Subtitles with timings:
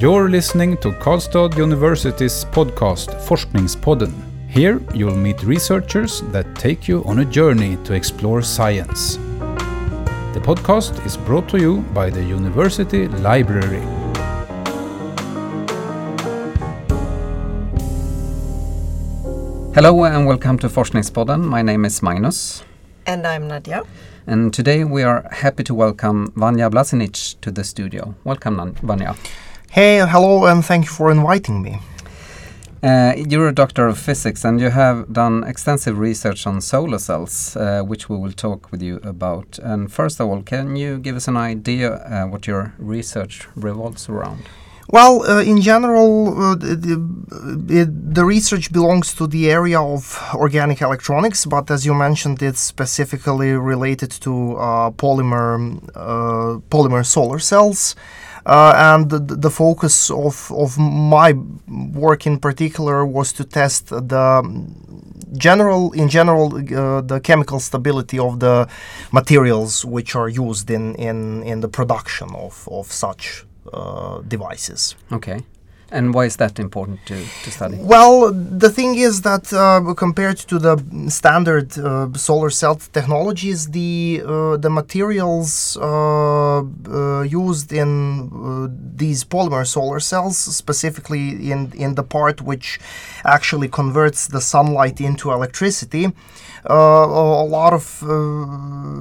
[0.00, 4.10] You're listening to Karlstad University's podcast Forskningspodden.
[4.48, 9.18] Here you'll meet researchers that take you on a journey to explore science.
[10.32, 13.82] The podcast is brought to you by the University Library.
[19.74, 21.44] Hello and welcome to Forskningspodden.
[21.44, 22.64] My name is Magnus.
[23.04, 23.82] And I'm Nadia.
[24.26, 28.14] And today we are happy to welcome Vanja Blazinic to the studio.
[28.24, 29.14] Welcome, Nan- Vanja.
[29.72, 31.78] Hey, hello, and thank you for inviting me.
[32.82, 37.56] Uh, you're a doctor of physics and you have done extensive research on solar cells,
[37.56, 39.60] uh, which we will talk with you about.
[39.62, 44.08] And first of all, can you give us an idea uh, what your research revolves
[44.08, 44.42] around?
[44.88, 51.46] Well, uh, in general, uh, the, the, research belongs to the area of organic electronics,
[51.46, 57.94] but as you mentioned, it's specifically related to uh, polymer uh, polymer solar cells.
[58.46, 61.34] Uh, and the, the focus of, of my
[61.92, 64.42] work in particular was to test the
[65.36, 68.68] general in general uh, the chemical stability of the
[69.12, 74.96] materials which are used in, in, in the production of, of such uh, devices.
[75.12, 75.40] Okay.
[75.92, 77.76] And why is that important to, to study?
[77.80, 80.76] Well, the thing is that uh, compared to the
[81.08, 89.24] standard uh, solar cell technologies, the uh, the materials uh, uh, used in uh, these
[89.24, 92.78] polymer solar cells, specifically in in the part which
[93.24, 96.12] actually converts the sunlight into electricity,
[96.66, 97.84] a lot of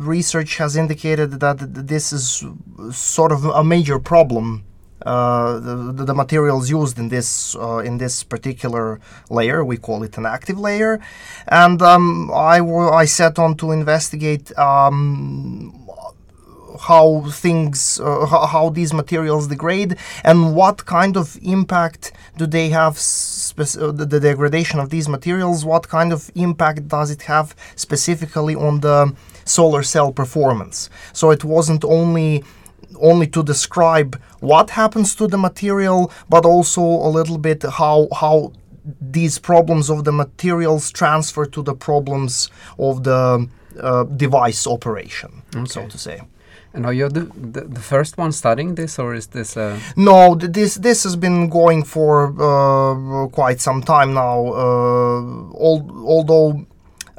[0.07, 2.43] research has indicated that this is
[2.91, 4.63] sort of a major problem
[5.05, 9.63] uh, the, the, materials used in this uh, in this particular layer.
[9.63, 10.99] We call it an active layer,
[11.47, 15.87] and um, I, w- I set on to investigate um,
[16.79, 22.97] how things uh, how, these materials degrade and what kind of impact do they have
[22.97, 27.55] spec- uh, the, the, degradation of these materials what kind of impact does it have
[27.75, 29.13] specifically on the
[29.45, 32.43] solar cell performance so it wasn't only
[33.01, 38.51] only to describe what happens to the material, but also a little bit how how
[39.01, 43.47] these problems of the materials transfer to the problems of the
[43.79, 45.65] uh, device operation, okay.
[45.67, 46.21] so to say.
[46.73, 49.79] And are you the, the, the, first one studying this, or is this a...
[49.95, 54.45] No, this this has been going for uh, quite some time now.
[54.45, 56.67] Uh, although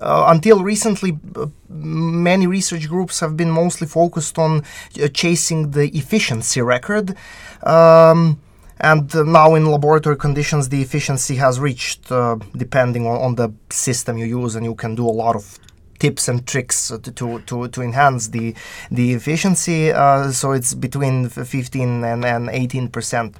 [0.01, 4.65] uh, until recently, uh, many research groups have been mostly focused on
[5.03, 7.15] uh, chasing the efficiency record.
[7.63, 8.41] Um,
[8.81, 13.53] and uh, now in laboratory conditions, the efficiency has reached, uh, depending on, on, the
[13.69, 15.59] system you use, and you can do a lot of
[15.99, 18.55] tips and tricks to to, to, to enhance the
[18.91, 19.93] the efficiency.
[19.93, 23.37] Uh, so it's between 15 and, and 18 percent,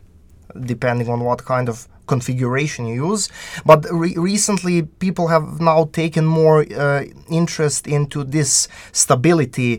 [0.61, 3.23] depending on what kind of configuration you use.
[3.71, 4.77] But re- recently,
[5.07, 7.05] people have now taken more uh,
[7.41, 9.73] interest into this stability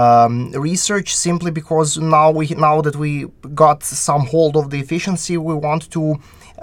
[0.00, 0.32] um,
[0.70, 3.12] research simply because now we now that we
[3.64, 6.02] got some hold of the efficiency, we want to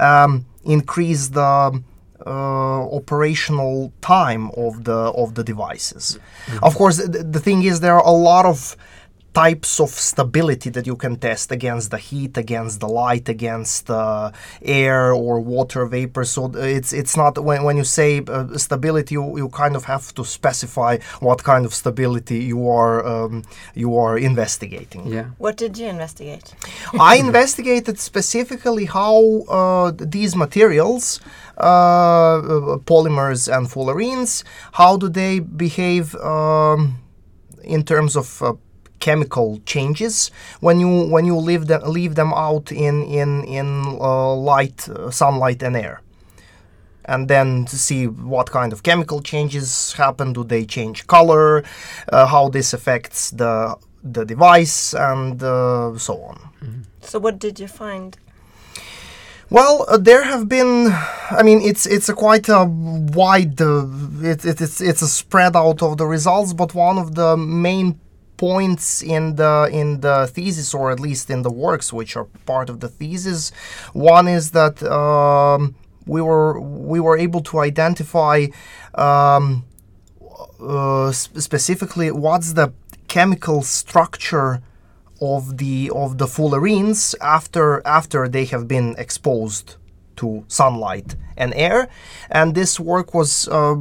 [0.10, 0.32] um,
[0.64, 1.84] increase the
[2.26, 6.04] uh, operational time of the of the devices.
[6.18, 6.64] Mm-hmm.
[6.68, 8.76] Of course, th- the thing is there are a lot of
[9.46, 14.32] types of stability that you can test against the heat, against the light, against uh,
[14.62, 16.24] air or water vapor.
[16.36, 16.42] So
[16.78, 20.24] it's it's not when, when you say uh, stability, you, you kind of have to
[20.38, 20.94] specify
[21.28, 23.44] what kind of stability you are um,
[23.84, 25.02] you are investigating.
[25.18, 25.28] Yeah.
[25.46, 26.48] What did you investigate?
[27.12, 29.18] I investigated specifically how
[29.60, 31.04] uh, these materials.
[31.60, 34.32] Uh, polymers and fullerenes,
[34.80, 35.34] how do they
[35.66, 36.80] behave um,
[37.76, 38.54] in terms of uh,
[39.00, 44.34] chemical changes when you when you leave them leave them out in in in uh,
[44.34, 46.02] light uh, sunlight and air
[47.06, 51.64] and then to see what kind of chemical changes happen do they change color
[52.12, 56.82] uh, how this affects the the device and uh, so on mm-hmm.
[57.02, 58.18] so what did you find
[59.52, 60.92] well, uh, there have been.
[61.32, 63.60] I mean, it's it's a quite a wide.
[63.60, 63.88] Uh,
[64.22, 68.00] it, it, it's it's a spread out of the results, but one of the main
[68.40, 72.70] points in the in the thesis or at least in the works which are part
[72.70, 73.52] of the thesis.
[73.92, 75.76] One is that um,
[76.06, 78.48] we were we were able to identify
[78.96, 79.66] um,
[80.62, 82.72] uh, specifically what's the
[83.10, 84.62] chemical structure
[85.22, 89.76] of the of the fullerenes after after they have been exposed
[90.20, 91.88] to sunlight and air.
[92.30, 93.76] And this work was uh,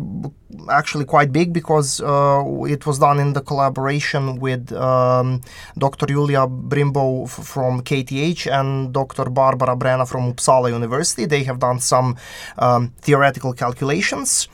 [0.71, 2.43] actually quite big because uh,
[2.75, 5.41] it was done in the collaboration with um,
[5.77, 6.07] Dr.
[6.07, 9.25] Julia Brumboiu f- from KTH and Dr.
[9.31, 11.25] Barbara Brena from Uppsala University.
[11.27, 12.17] They have done some
[12.59, 14.49] um, theoretical calculations.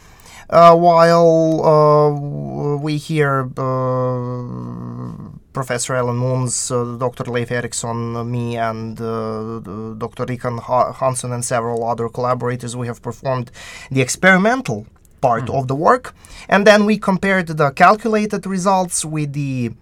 [0.51, 7.25] Uh, while uh, we here, uh, Professor Ellen Moons, uh, Dr.
[7.25, 9.61] Leif Eriksson, uh, me, and uh,
[10.05, 10.27] Dr.
[10.27, 13.51] Rikan Ha- Hansen, and several other collaborators, we have performed
[13.91, 14.87] the experimental
[15.21, 16.15] part of the work,
[16.49, 19.73] and then we compared the calculated results with the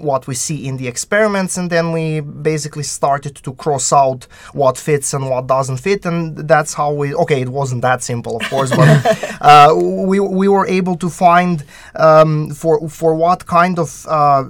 [0.00, 4.24] what we see in the experiments and then we basically started to cross out
[4.54, 8.36] what fits and what doesn't fit and that's how we okay it wasn't that simple
[8.36, 8.88] of course but
[9.42, 11.64] uh, we, we were able to find
[11.96, 14.44] um, for for what kind of uh,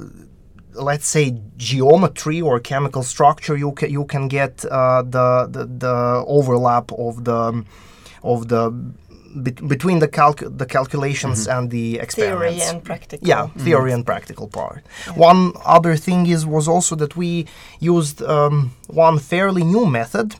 [0.75, 6.25] let's say geometry or chemical structure you can you can get uh, the, the the
[6.27, 7.65] overlap of the
[8.23, 8.71] of the
[9.35, 13.29] bet- between the calc- the calculations and the experiments Theory and practical.
[13.29, 14.83] yeah theory and practical part.
[15.17, 17.47] One other thing is was also that we
[17.81, 20.37] used um, one fairly new method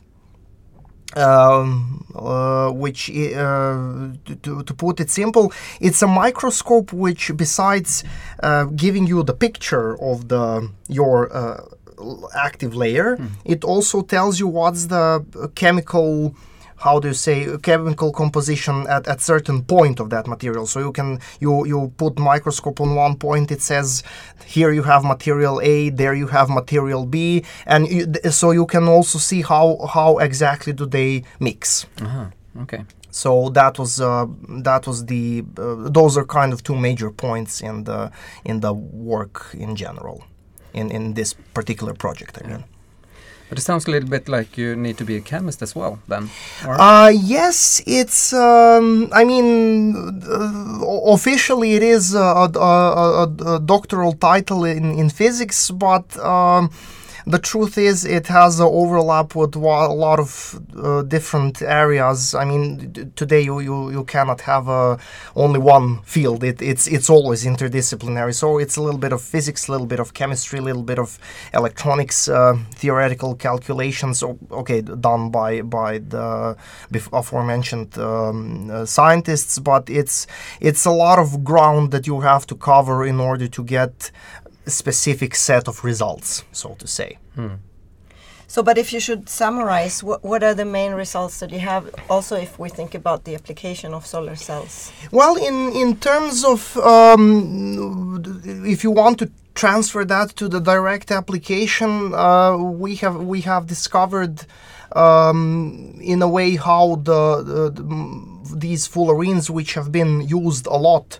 [1.15, 4.09] um, uh, which uh,
[4.43, 8.03] to, to, put it simple it's a microscope which besides
[8.43, 11.63] uh, giving you the picture of the your uh,
[12.35, 15.23] active layer it also tells you what's the
[15.55, 16.35] chemical
[16.85, 20.91] how do you say chemical composition at, at certain point of that material so you
[20.91, 24.03] can you you put microscope on one point it says
[24.55, 28.85] here you have material a there you have material b and you, so you can
[28.95, 32.25] also see how how exactly do they mix Uh-huh.
[32.63, 32.81] Okay.
[33.21, 34.25] so that was uh,
[34.63, 38.11] that was the uh, those are kind of two major points in the
[38.49, 38.73] in the
[39.13, 39.35] work
[39.65, 40.17] in general
[40.73, 42.63] in in this particular project i mean
[43.51, 45.99] But it sounds a little bit like you need to be a chemist as well,
[46.07, 46.29] then.
[46.65, 48.31] Uh, yes, it's.
[48.31, 49.93] Um, I mean,
[50.23, 56.17] uh, officially it is a, a, a, a- a doctoral title in, in physics, but
[56.19, 56.69] um,
[57.25, 62.33] the truth is it has an overlap with a lot of uh, different areas.
[62.33, 64.97] I mean, today you, you, you cannot have uh,
[65.35, 66.43] only one field.
[66.43, 68.33] It, it's it's always interdisciplinary.
[68.33, 70.99] So it's a little bit of physics, a little bit of chemistry, a little bit
[70.99, 71.19] of
[71.53, 74.23] electronics, uh, theoretical calculations.
[74.51, 76.55] Okay, done by by the
[77.13, 80.27] aforementioned um, uh, scientists, but it's
[80.59, 84.40] it's a lot of ground that you have to cover in order to get a
[84.67, 87.17] specific set of results, so to say.
[88.47, 91.89] So, but if you should summarize, what, what are the main results that you have?
[92.09, 94.91] Also, if we think about the application of solar cells.
[95.09, 98.21] Well, in in terms of um,
[98.75, 103.67] if you want to transfer that to the direct application, uh, we have we have
[103.67, 104.45] discovered
[104.95, 107.85] um, in a way how the, the, the
[108.57, 111.19] these fullerenes, which have been used a lot.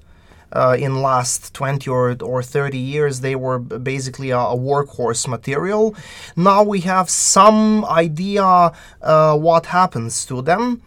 [0.53, 5.95] Uh, in last 20 or, or 30 years they were basically a, a workhorse material
[6.35, 8.71] now we have some idea
[9.01, 10.81] uh, what happens to them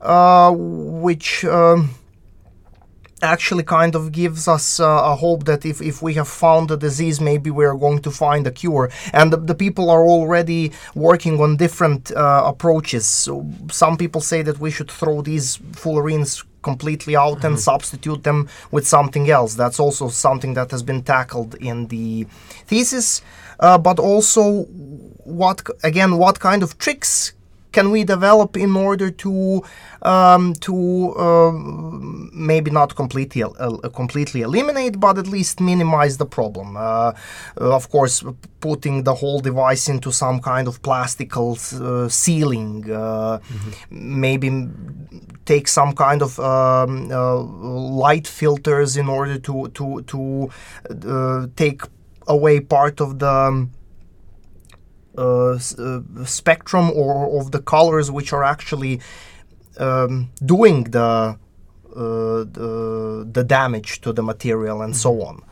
[0.00, 1.90] uh, which um,
[3.22, 6.76] actually kind of gives us uh, a hope that if, if we have found the
[6.76, 8.90] disease, maybe we're going to find a cure.
[9.12, 13.06] And the, the people are already working on different uh, approaches.
[13.06, 18.48] So some people say that we should throw these fullerenes completely out and substitute them
[18.70, 19.54] with something else.
[19.54, 22.26] That's also something that has been tackled in the
[22.66, 23.22] thesis.
[23.60, 24.64] Uh, but also,
[25.24, 26.16] what again?
[26.16, 27.32] What kind of tricks
[27.72, 29.62] can we develop in order to
[30.02, 31.52] um, to uh,
[32.32, 36.76] maybe not completely el- el- completely eliminate, but at least minimize the problem?
[36.76, 37.12] Uh, uh,
[37.74, 38.24] of course,
[38.60, 43.38] putting the whole device into some kind of plastical uh, sealing, uh,
[43.90, 44.68] maybe
[45.44, 47.36] take some kind of um, uh,
[48.04, 50.50] light filters in order to to to
[51.08, 51.82] uh, take
[52.26, 53.70] away part of the um,
[56.24, 59.00] spectrum or of the colors which are actually
[59.78, 61.36] um, doing the,
[61.96, 62.70] uh, the
[63.32, 65.42] the damage to the material and so on.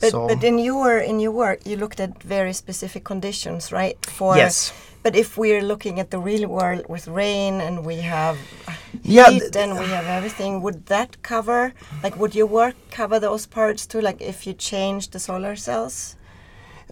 [0.00, 3.96] But, so but in your in your work, you looked at very specific conditions, right?
[4.06, 8.36] For yes, But if we're looking at the real world with rain and we have
[9.02, 11.72] Yeah, heat and we have everything, would that cover?
[12.02, 14.00] Like, would your work cover those parts too?
[14.00, 16.16] Like, if you change the solar cells,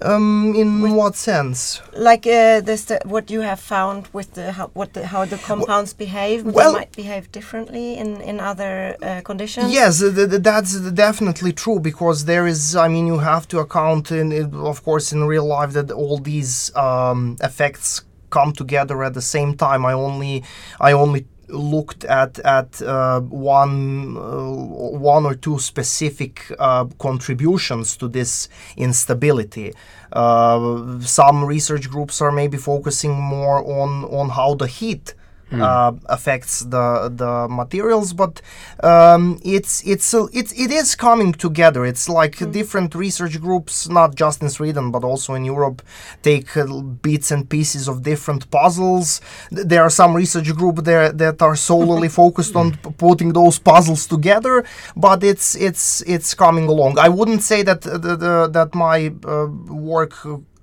[0.04, 1.80] um, in with- what sense?
[1.96, 5.36] like uh, this, the, what you have found with the how, what the, how the
[5.38, 9.72] compounds behave, well- they might behave differently in in other uh, conditions.
[9.72, 12.74] Yes, th- th- that's definitely true because there is.
[12.76, 16.18] I mean, you have to account in, in- of course, in real life that all
[16.18, 19.84] these um, effects come together at the same time.
[19.84, 20.42] I only
[20.80, 24.50] I only looked at at uh, one uh,
[24.98, 29.72] one or two specific uh, contributions to this instability.
[30.12, 35.14] Some research groups are maybe focusing more on on how the heat
[35.60, 38.40] uh, affects the the materials, but
[38.82, 41.84] um, it's it's a, it's it is coming together.
[41.84, 45.82] It's like different research groups, not just in Sweden but also in Europe,
[46.22, 49.20] take uh, bits and pieces of different puzzles.
[49.50, 54.06] There are some research groups there that are solely focused on p- putting those puzzles
[54.06, 54.64] together,
[54.96, 56.98] but it's it's it's coming along.
[56.98, 60.14] I wouldn't say that uh, the, the, that my uh, work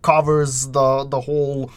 [0.02, 1.72] covers the the whole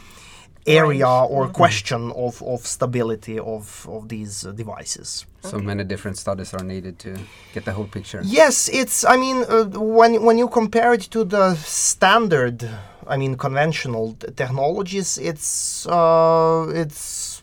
[0.67, 5.27] area or question of, of stability of, of these uh, devices.
[5.41, 7.19] So many different studies are needed to
[7.53, 8.21] get the whole picture.
[8.25, 9.05] Yes, it's.
[9.05, 12.69] I mean, uh, when when you compare it to the standard,
[13.09, 17.43] I mean, conventional t- technologies, it's uh, it's.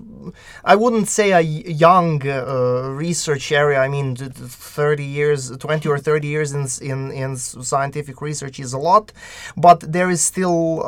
[0.63, 3.79] I wouldn't say a young uh, research area.
[3.79, 8.61] I mean, th- th- thirty years, twenty or thirty years in in in scientific research
[8.61, 9.11] is a lot,
[9.57, 10.81] but there is still.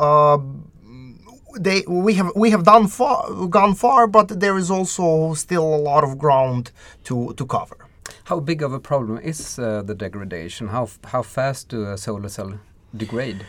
[1.60, 5.82] They we have we have done far gone far, but there is also still a
[5.90, 6.72] lot of ground
[7.04, 7.78] to to cover.
[8.24, 10.68] How big of a problem is uh, the degradation?
[10.68, 12.60] How how fast do a solar cell
[12.96, 13.46] degrade?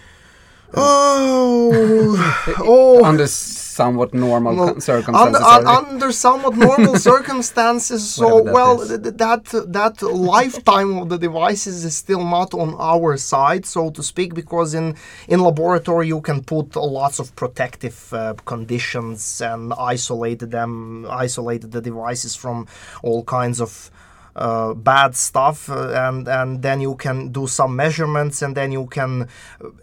[0.75, 3.05] Oh, oh.
[3.05, 5.41] Under somewhat normal Well, circumstances.
[5.41, 9.45] under, are un- under somewhat normal circumstances, so that well th- th- that
[9.79, 14.75] that lifetime of the devices is still not on our side, so to speak, because
[14.75, 14.97] in
[15.29, 21.81] in laboratory you can put lots of protective uh, conditions and isolate them, isolate the
[21.81, 22.67] devices from
[23.02, 23.91] all kinds of
[24.35, 28.87] uh, bad stuff uh, and and then you can do some measurements and then you
[28.87, 29.29] can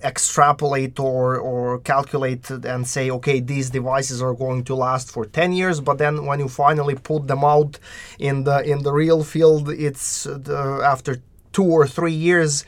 [0.04, 5.54] extrapolate or or calculate and say okay these devices are going to last for 10
[5.54, 7.78] years but then when you finally put them out
[8.18, 11.22] in the in the real field it's uh, the, after
[11.54, 12.66] 2 or 3 years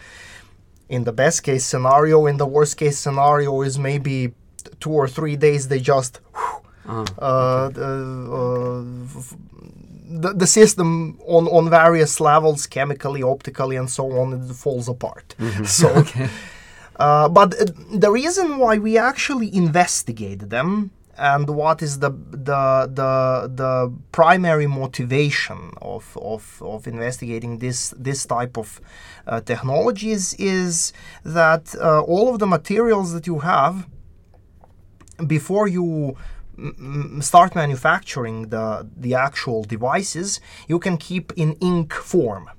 [0.89, 4.33] in the best case scenario in the worst case scenario is maybe
[4.79, 6.19] 2 or 3 days they just
[6.83, 8.83] Ah, uh, uh,
[10.11, 15.35] the, the system on, on various levels, chemically, optically, and so on, it falls apart.
[15.65, 16.03] So,
[16.97, 22.89] uh, but uh, the reason why we actually investigate them and what is the the
[22.99, 28.81] the, the primary motivation of, of, of investigating this this type of
[29.27, 33.87] uh, technologies is that uh, all of the materials that you have
[35.27, 36.15] before you
[37.21, 42.49] start manufacturing the the actual devices, you can keep in ink form.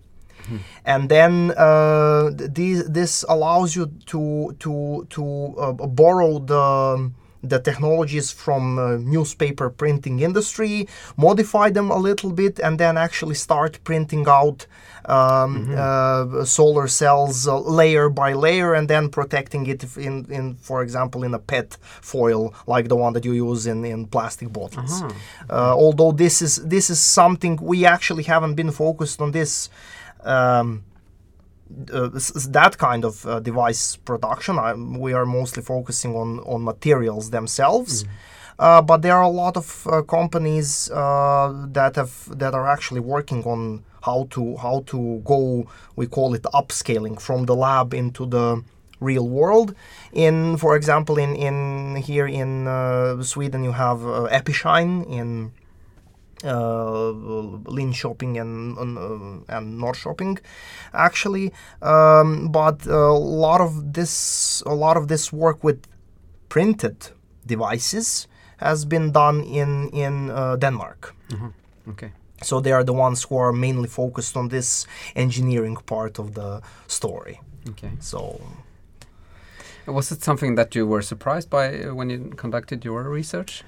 [0.84, 5.24] And then uh, th- this allows you to to to
[5.56, 7.10] uh, borrow the
[7.42, 13.34] the technologies from uh, newspaper printing industry, modify them a little bit, and then actually
[13.34, 14.66] start printing out
[15.06, 20.82] um, uh, solar cells uh, layer by layer, and then protecting it in, in, for
[20.82, 25.02] example, in a PET foil like the one that you use in, in plastic bottles.
[25.50, 29.68] Uh, although this is this is something we actually haven't been focused on this.
[30.22, 30.84] Um,
[31.92, 32.08] uh,
[32.48, 34.58] that kind of uh, device production.
[34.58, 38.04] I, we are mostly focusing on on materials themselves.
[38.58, 43.00] Uh, but there are a lot of uh, companies uh, that have that are actually
[43.00, 45.66] working on how to how to go.
[45.96, 48.62] We call it upscaling from the lab into the
[49.00, 49.74] real world.
[50.12, 55.52] In, for example, in in here in uh, Sweden, you have uh, Epishine in
[56.44, 57.12] uh,
[57.70, 60.38] Linköping and and, uh, and Norrköping,
[60.92, 61.52] actually.
[61.80, 65.86] Um, but a lot of this a lot of this work with
[66.48, 66.96] printed
[67.46, 71.14] devices has been done in in uh, Denmark.
[71.88, 72.12] okay.
[72.42, 76.60] So they are the ones who are mainly focused on this engineering part of the
[76.86, 77.40] story.
[77.68, 77.90] Okay.
[78.00, 78.40] So
[79.86, 83.64] Was it something that you were surprised by uh, when you conducted your research?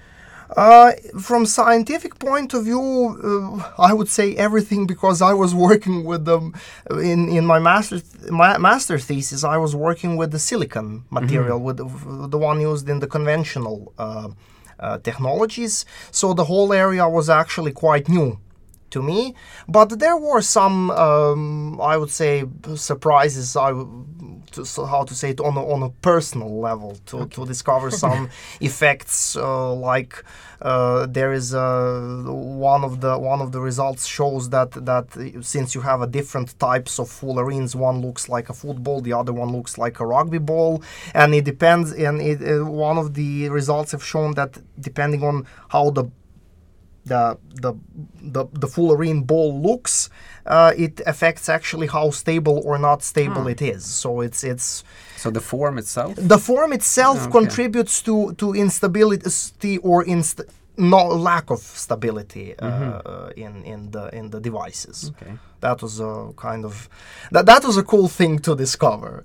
[0.56, 6.04] Uh, from scientific point of view, uh, I would say everything because I was working
[6.04, 6.52] with them
[6.90, 9.42] in in my master my master thesis.
[9.44, 13.92] I was working with the silicon material, with the, the one used in the conventional
[13.98, 14.28] uh,
[14.78, 15.84] uh, technologies.
[16.10, 18.38] So the whole area was actually quite new
[18.90, 19.34] to me.
[19.68, 22.44] But there were some, um, I would say,
[22.76, 23.56] surprises.
[23.56, 24.04] I w-
[24.54, 27.90] to so how to say it on a, on a personal level to, to discover
[28.04, 28.28] some
[28.60, 30.24] effects uh, like
[30.62, 35.06] uh, there is uh, one of the one of the results shows that that
[35.42, 39.32] since you have a different types of fullerenes one looks like a football the other
[39.32, 40.82] one looks like a rugby ball
[41.14, 45.46] and it depends and it, uh, one of the results have shown that depending on
[45.68, 46.04] how the
[47.06, 47.72] the the
[48.32, 50.10] the, the fullerene ball looks,
[50.46, 53.48] uh, it affects actually how stable or not stable Hmm.
[53.50, 53.84] it is.
[53.84, 54.84] So it's it's
[55.16, 56.14] So the form itself.
[56.28, 57.30] the form itself Okay.
[57.30, 60.40] contributes to to instability or inst
[60.76, 62.92] no lack of stability uh, Mm-hmm.
[63.06, 65.10] uh, in in the in the devices.
[65.10, 65.32] Okay.
[65.60, 66.88] That was a kind of
[67.32, 69.24] that that was a cool thing to discover.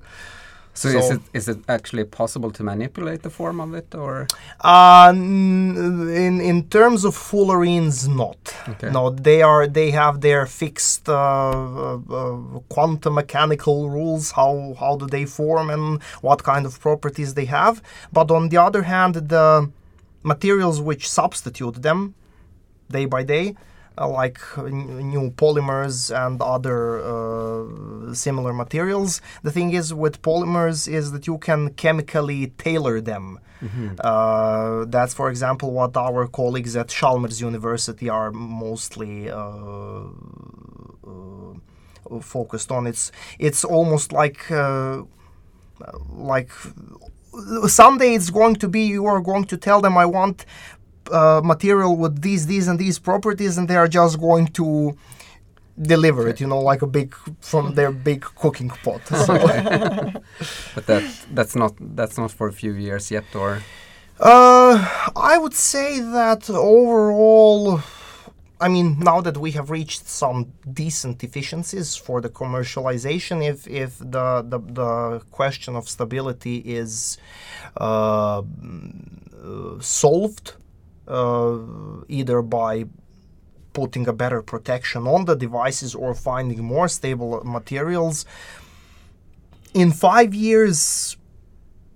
[0.73, 4.27] So, is it is it actually possible to manipulate the form of it, or
[4.61, 8.37] Uh, in in terms of fullerenes, not.
[8.71, 8.89] Okay.
[8.89, 14.31] No, they are they have their fixed uh, uh, uh, quantum mechanical rules.
[14.31, 17.81] How how do they form and what kind of properties they have.
[18.13, 19.69] But on the other hand, the
[20.23, 22.13] materials which substitute them
[22.91, 23.55] day by day.
[23.99, 24.39] Uh, like
[25.11, 29.21] new polymers and other uh, similar materials.
[29.43, 33.39] The thing is with polymers is that you can chemically tailor them.
[33.99, 40.03] Uh, that's, for example, what our colleagues at Chalmers University are mostly uh,
[41.05, 42.87] uh, focused on.
[42.87, 45.03] It's it's almost like uh,
[46.09, 46.51] like
[47.67, 50.45] someday it's going to be you are going to tell them I want
[51.11, 54.95] uh, material with these these and these properties, and they are just going to
[55.81, 56.39] deliver it.
[56.41, 59.01] You know, like a big from their big cooking pot.
[59.25, 59.33] So,
[60.75, 63.61] but that that's not that's not for a few years yet, or
[64.19, 64.75] Uh,
[65.15, 67.79] I would say that overall,
[68.59, 73.91] I mean, now that we have reached some decent efficiencies for the commercialization, if if
[73.99, 77.17] the the, the question of stability is
[77.77, 78.41] uh,
[79.79, 80.53] solved,
[81.09, 81.57] Uh,
[82.07, 82.85] either by
[83.73, 88.25] putting a better protection on the devices or finding more stable materials,
[89.73, 91.17] in five years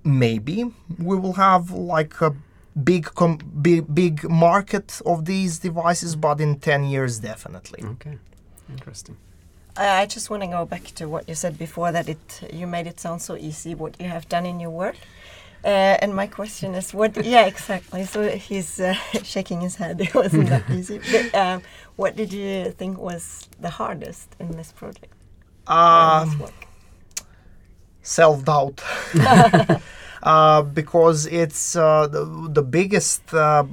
[0.04, 0.66] maybe
[1.00, 2.36] we will have like a
[2.84, 8.18] big com- big big market of these devices but in 10 years definitely okay,
[8.70, 9.16] interesting.
[9.78, 12.68] I I just want to go back to what you said before that it you
[12.68, 14.98] made it sound so easy what you have done in your work.
[15.64, 17.16] Uh, and my question is, what?
[17.26, 18.04] Yeah, exactly.
[18.06, 18.94] So he's uh,
[19.24, 20.02] shaking his head.
[20.02, 21.00] It wasn't that easy.
[21.12, 21.62] But, um,
[21.96, 25.14] what did you think was the hardest in this project?
[25.68, 26.44] um,
[28.02, 28.84] self-doubt
[30.24, 33.64] uh, because it's uh, the, the biggest uh,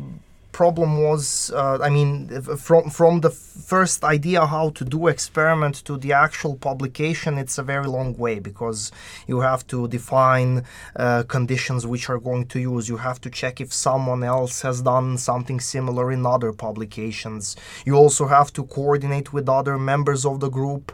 [0.52, 5.96] problem was uh, i mean from from the first idea how to do experiment to
[5.96, 8.90] the actual publication it's a very long way because
[9.26, 10.64] you have to define
[10.96, 12.88] uh, conditions which are going to use.
[12.88, 17.56] You have to check if someone else has done something similar in other publications.
[17.84, 20.92] You also have to coordinate with other members of the group.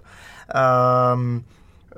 [0.54, 1.44] Um,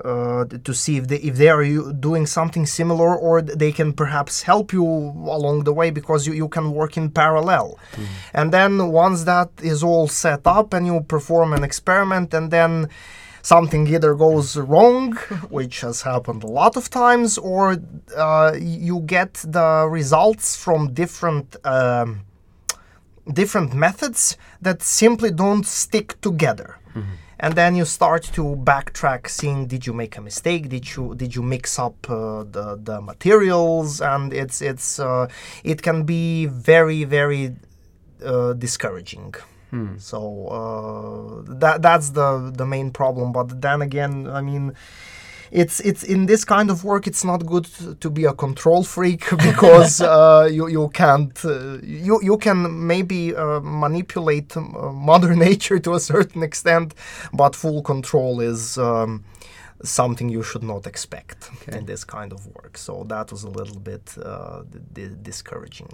[0.04, 4.42] uh, to see if they if they are doing something similar or they can perhaps
[4.42, 7.78] help you along the way because you, you can work in parallel.
[8.34, 12.88] And then once that is all set up and you perform an experiment and then
[13.42, 15.12] something either goes wrong
[15.50, 17.76] which has happened a lot of times or
[18.16, 22.20] uh, you get the results from different um,
[23.32, 26.78] different methods that simply don't stick together
[27.40, 30.68] and then you start to backtrack seeing did you make a mistake?
[30.68, 34.00] Did you did you mix up uh, the the materials?
[34.00, 35.28] And it's it's uh,
[35.64, 37.54] it can be very very
[38.24, 39.34] uh, discouraging.
[39.98, 43.32] So uh, that that's the the main problem.
[43.32, 44.72] But then again i mean
[45.50, 47.66] it's it's in this kind of work it's not good
[48.00, 53.34] to be a control freak because uh, you you can't uh, you you can maybe
[53.34, 54.60] uh, manipulate uh,
[54.92, 56.94] mother nature to a certain extent
[57.32, 59.24] but full control is um,
[59.82, 61.78] something you should not expect Okay.
[61.78, 65.90] in this kind of work so that was a little bit uh, d- d- discouraging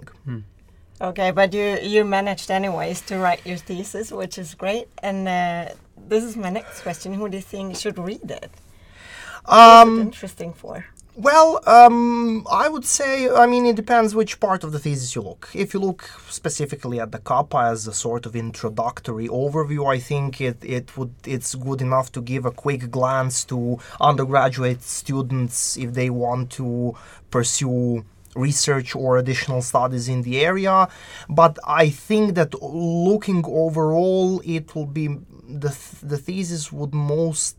[1.01, 4.87] Okay, but you you managed anyways to write your thesis, which is great.
[5.03, 5.73] And uh,
[6.09, 8.49] this is my next question: Who do you think should read it?
[9.47, 10.85] Um, interesting for?
[11.17, 15.21] Well, um, I would say, I mean, it depends which part of the thesis you
[15.21, 15.49] look.
[15.53, 20.41] If you look specifically at the kappa as a sort of introductory overview, I think
[20.41, 25.93] it, it would it's good enough to give a quick glance to undergraduate students if
[25.93, 26.97] they want to
[27.31, 28.03] pursue
[28.35, 30.89] research or additional studies in the area.
[31.29, 35.07] But I think that looking overall, it will be
[35.47, 37.55] the th- the thesis would most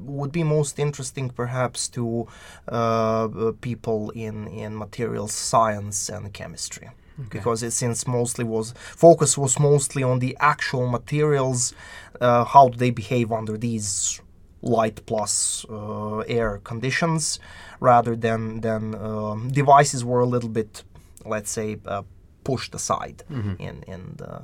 [0.00, 2.26] would be most interesting perhaps to
[2.68, 3.28] uh,
[3.60, 6.88] people in in materials science and chemistry.
[7.28, 11.74] Because it since mostly was focus was mostly on the actual materials
[12.20, 14.20] uh, how do they behave under these
[14.62, 17.38] light plus uh, air conditions
[17.80, 20.82] rather than than um, devices were a little bit
[21.26, 22.02] let's say uh,
[22.44, 23.22] pushed aside
[23.58, 24.42] in in the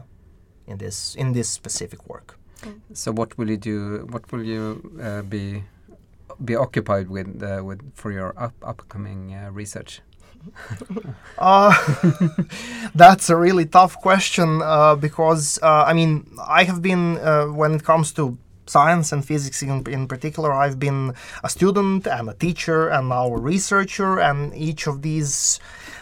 [0.66, 2.38] in this in this specific work
[2.92, 4.06] So what will you do?
[4.10, 5.64] What will you uh, be
[6.44, 10.00] be occupied with uh, with for your up upcoming uh, research?
[11.38, 11.74] Uh,
[12.94, 17.74] that's a really tough question uh, because uh, I mean I have been uh, when
[17.74, 21.14] it comes to science and physics in, in particular I've been
[21.44, 25.60] a student and a teacher and now a researcher and each of these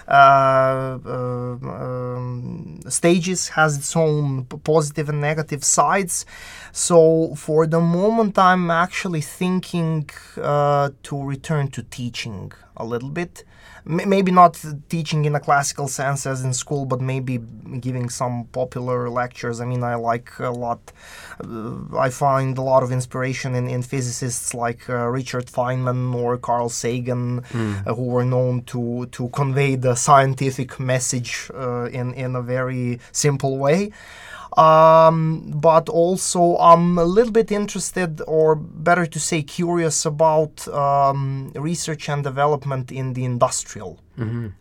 [0.08, 2.43] uh, uh, um,
[2.88, 6.26] stages has its own positive and negative sides.
[6.72, 13.44] So for the moment, I'm actually thinking uh, to return to teaching a little bit.
[13.86, 17.38] M- maybe not teaching in a classical sense as in school, but maybe
[17.80, 19.60] giving some popular lectures.
[19.60, 20.92] I mean, I like a lot.
[21.42, 26.38] Uh, I find a lot of inspiration in, in physicists like uh, Richard Feynman or
[26.38, 32.36] Carl Sagan, uh, who were known to to convey the scientific message uh, in in
[32.36, 33.90] a very simple way.
[34.56, 41.50] Um, but also, I'm a little bit interested, or better to say, curious about um,
[41.54, 43.98] research and development in the industrial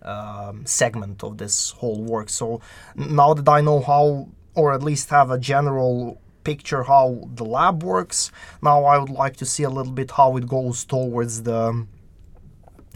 [0.01, 2.29] um, segment of this whole work.
[2.29, 2.59] So
[2.95, 7.83] now that I know how, or at least have a general picture how the lab
[7.83, 11.85] works, now I would like to see a little bit how it goes towards the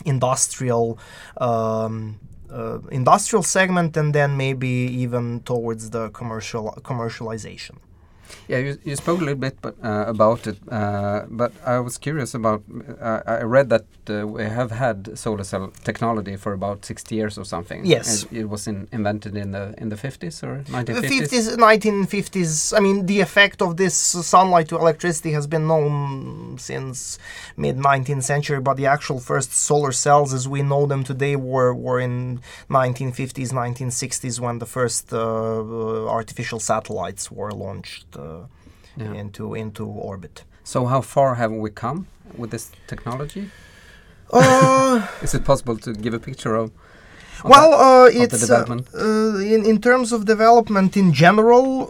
[0.06, 1.00] industrial
[1.38, 7.76] um, Uh, industrial segment and then maybe even towards the commercial commercialization.
[8.48, 11.98] Yeah, you, you spoke a little bit but, uh, about it, uh, but I was
[11.98, 12.64] curious about.
[13.02, 17.38] Uh, I read that uh, we have had solar cell technology for about sixty years
[17.38, 17.86] or something.
[17.86, 18.24] Yes.
[18.24, 21.50] And it was in, invented in the in the fifties or nineteen The fifties.
[21.50, 22.78] 50s, 1950s.
[22.78, 27.20] I mean, the effect of this sunlight to electricity has been known since
[27.56, 31.74] mid 19th century, but the actual first solar cells, as we know them today, were
[31.74, 38.17] were in 1950s, 1960s when the first uh, uh, artificial satellites were launched
[38.98, 39.14] Yeah.
[39.14, 40.44] into into orbit.
[40.64, 42.06] So how far have we come
[42.38, 43.50] with this technology?
[44.34, 46.72] Uh, Is it possible to give a picture of?
[47.44, 48.88] of well, uh, it's uh, development?
[48.94, 51.88] uh, in in terms of development in general.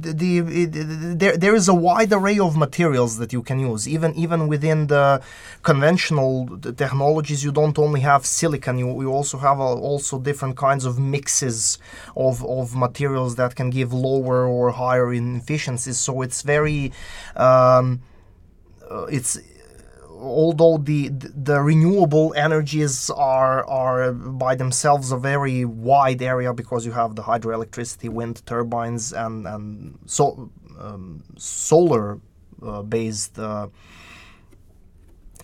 [0.00, 3.88] The, the there there is a wide array of materials that you can use.
[3.88, 5.22] Even even within the
[5.62, 8.78] conventional technologies, you don't only have silicon.
[8.78, 11.78] You, you also have uh, also different kinds of mixes
[12.16, 15.98] of of materials that can give lower or higher efficiencies.
[15.98, 16.92] So it's very
[17.36, 18.00] um,
[18.90, 19.38] uh, it's
[20.18, 26.92] although the the renewable energies are are by themselves a very wide area because you
[26.92, 32.20] have the hydroelectricity, wind turbines, and and so um, solar
[32.62, 33.38] uh, based.
[33.38, 33.68] Uh,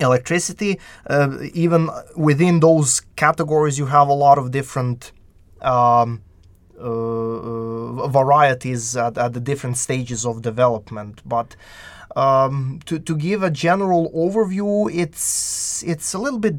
[0.01, 5.13] electricity uh, even within those categories you have a lot of different
[5.61, 6.23] um,
[6.81, 11.55] uh, uh, varieties at, at the different stages of development but
[12.16, 16.57] um, to, to give a general overview it's it's a little bit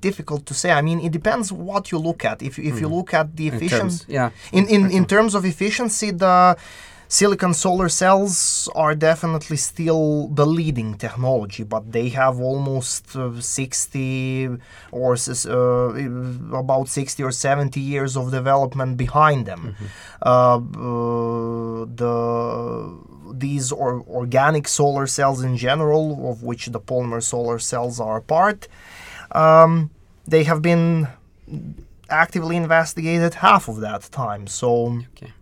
[0.00, 0.70] difficult to say.
[0.70, 2.42] I mean it depends what you look at.
[2.42, 4.30] If, if you look at the terms- yeah.
[4.52, 6.56] in, in, in terms of efficiency, the
[7.08, 14.48] silicon solar cells are definitely still the leading technology, but they have almost uh, 60
[14.90, 19.76] or uh, about 60 or 70 years of development behind them.
[20.22, 22.98] Uh, uh, the
[23.40, 28.22] these or organic solar cells in general, of which the polymer solar cells are a
[28.22, 28.68] part,
[29.32, 29.90] um,
[30.26, 31.08] they have been
[32.10, 34.46] actively investigated half of that time.
[34.46, 35.32] So, Okay.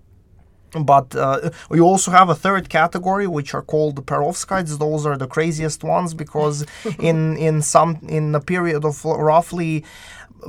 [0.84, 4.78] but uh, we also have a third category, which are called the perovskites.
[4.78, 6.64] Those are the craziest ones because
[6.98, 9.84] in in some in a period of roughly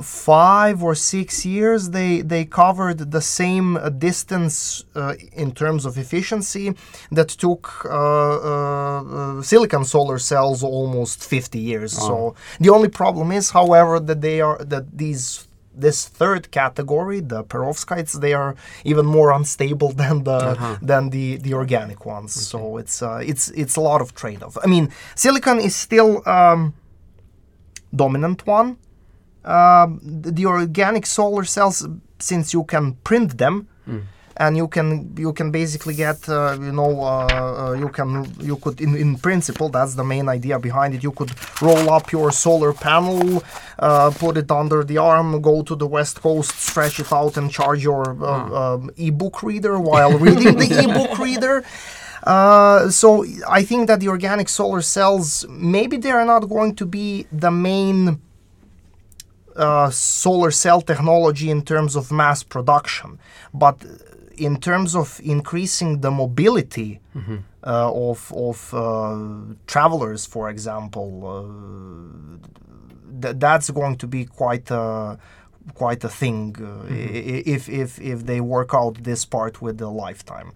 [0.02, 6.74] five or six years, they they covered the same distance uh, in terms of efficiency
[7.10, 9.02] that took uh, uh,
[9.38, 11.92] uh, silicon solar cells almost 50 years.
[11.92, 17.42] So the only problem is, however, that they are that these this third category, the
[17.42, 18.54] perovskites, they are
[18.84, 20.76] even more unstable than the Uh-huh.
[20.82, 22.32] than the the organic ones.
[22.50, 24.56] So it's uh, it's it's a lot of trade-off.
[24.64, 26.72] I mean, silicon is still um,
[27.94, 28.76] dominant one.
[29.44, 31.86] Um, the, the organic solar cells,
[32.18, 33.68] since you can print them,
[34.36, 38.56] and you can you can basically get uh, you know uh, uh, you can you
[38.56, 41.02] could in, in principle that's the main idea behind it.
[41.02, 43.42] You could roll up your solar panel
[43.78, 47.50] uh, put it under the arm go to the west coast stretch it out and
[47.50, 51.64] charge your uh, um, ebook reader while reading the ebook reader.
[52.24, 56.86] Uh, so I think that the organic solar cells maybe they are not going to
[56.86, 58.18] be the main
[59.56, 63.18] uh, solar cell technology in terms of mass production,
[63.52, 63.76] but
[64.36, 67.00] in terms of increasing the mobility
[67.66, 75.18] uh, of of uh, travelers, for example, uh, th- that's going to be quite a
[75.74, 79.88] quite a thing uh, i- if if if they work out this part with the
[79.88, 80.52] lifetime.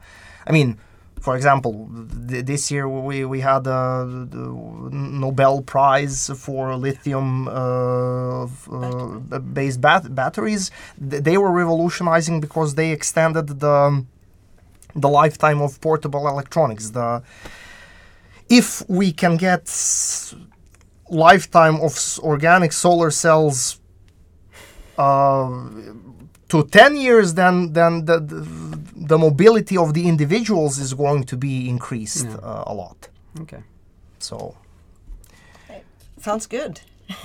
[0.46, 0.76] I mean,
[1.20, 1.90] for example,
[2.28, 4.46] th- this year we, we had a the
[5.24, 10.70] Nobel Prize for lithium uh, uh, based bat- batteries.
[11.10, 14.04] Th- they were revolutionizing because they extended the
[14.94, 16.90] the lifetime of portable electronics.
[16.90, 17.22] The
[18.48, 19.64] if we can get
[21.10, 23.80] lifetime of s- organic solar cells
[24.96, 25.68] uh,
[26.48, 28.36] to 10 years then then the, the,
[29.06, 32.36] the mobility of the individuals is going to be increased Yeah.
[32.42, 33.08] uh, a lot
[33.40, 33.62] Okay.
[34.18, 34.54] so
[36.20, 36.80] Sounds good.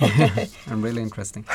[0.70, 1.44] And really interesting.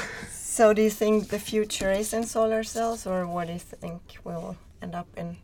[0.59, 4.01] So, do you think the future is in solar cells, or what do you think
[4.25, 5.37] will end up in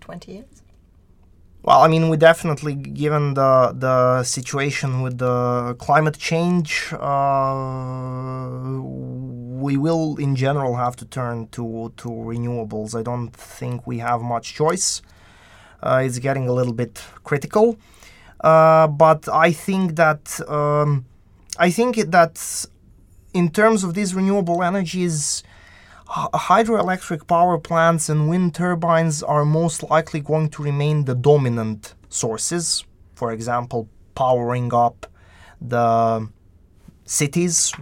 [0.00, 0.62] 20 years?
[1.62, 8.78] well i mean we definitely given the the situation with the climate change uh,
[9.66, 14.20] we will in general have to turn to to renewables i don't think we have
[14.20, 15.02] much choice
[15.82, 16.94] uh, it's getting a little bit
[17.24, 17.76] critical
[18.40, 21.04] uh, but i think that um,
[21.58, 22.34] i think that
[23.34, 25.42] in terms of these renewable energies
[26.08, 32.84] hydroelectric power plants and wind turbines are most likely going to remain the dominant sources.
[33.14, 35.06] For example, powering up
[35.60, 36.28] the
[37.04, 37.72] cities.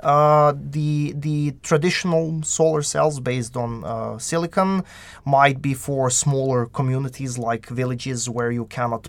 [0.00, 4.84] Uh, the the traditional solar cells based on uh, silicon
[5.24, 9.08] might be for smaller communities like villages where you cannot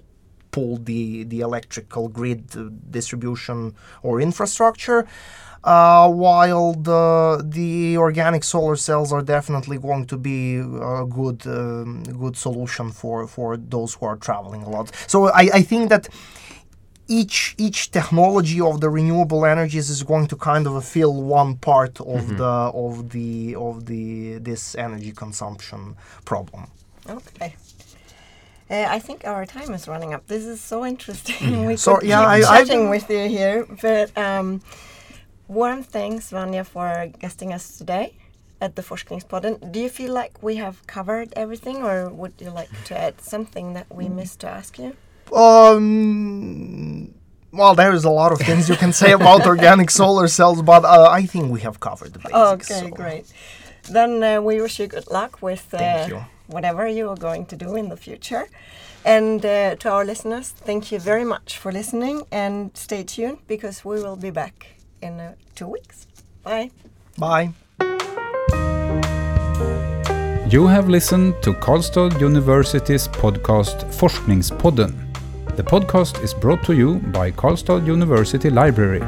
[0.52, 5.06] pull the the electrical grid uh, distribution or infrastructure.
[5.63, 12.04] Uh, while the the organic solar cells are definitely going to be a good um,
[12.04, 14.91] good solution for for those who are traveling a lot.
[15.08, 16.08] So I, I think that
[17.08, 22.00] each each technology of the renewable energies is going to kind of fill one part
[22.02, 22.54] of the
[22.86, 26.63] of the of the this energy consumption problem.
[27.10, 27.56] Okay.
[28.70, 30.28] Uh, I think our time is running up.
[30.28, 31.65] This is so interesting.
[31.70, 34.62] we So, could yeah, keep I- I chatting don't- with you here, but um,
[35.48, 38.08] warm thanks, Vanja, for guesting us today
[38.60, 39.72] at the Forskningspodden.
[39.72, 43.74] Do you feel like we have covered everything, or would you like to add something
[43.74, 44.91] that we missed to ask you?
[45.34, 47.13] Um,
[47.52, 50.86] well, there is a lot of things you can say about organic solar cells, but
[50.86, 52.72] uh, I think we have covered the basics.
[52.72, 53.26] Okay, so great.
[53.90, 56.26] Then uh, we wish you good luck with uh, Thank you.
[56.48, 58.48] whatever you are going to do in the future.
[59.06, 63.86] And uh, to our listeners, thank you very much for listening and stay tuned because
[63.86, 64.68] we will be back
[65.02, 66.08] in uh, two weeks.
[66.44, 66.72] Bye.
[67.18, 67.54] Bye.
[70.50, 75.07] You have listened to Karlstad University's podcast Forskningspodden.
[75.58, 79.02] The podcast is brought to you by Karlstad University Library.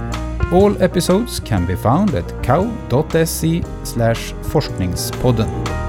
[0.52, 3.62] All episodes can be found at kau.se
[4.52, 5.89] forskningspodden.